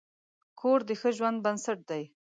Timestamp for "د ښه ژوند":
0.89-1.37